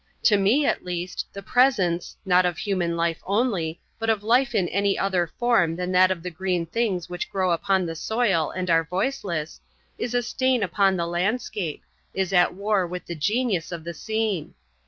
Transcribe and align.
To 0.23 0.35
me, 0.35 0.65
at 0.65 0.83
least, 0.83 1.27
the 1.31 1.43
presence—not 1.43 2.43
of 2.43 2.57
human 2.57 2.97
life 2.97 3.21
only, 3.23 3.79
but 3.99 4.09
of 4.09 4.23
life 4.23 4.55
in 4.55 4.67
any 4.69 4.97
other 4.97 5.31
form 5.37 5.75
than 5.75 5.91
that 5.91 6.09
of 6.09 6.23
the 6.23 6.31
green 6.31 6.65
things 6.65 7.07
which 7.07 7.29
grow 7.29 7.51
upon 7.51 7.85
the 7.85 7.93
soil 7.95 8.49
and 8.49 8.67
are 8.71 8.83
voiceless—is 8.83 10.13
a 10.15 10.23
stain 10.23 10.63
upon 10.63 10.97
the 10.97 11.05
landscape—is 11.05 12.33
at 12.33 12.55
war 12.55 12.87
with 12.87 13.05
the 13.05 13.13
genius 13.13 13.71
of 13.71 13.83
the 13.83 13.93
scene. 13.93 14.55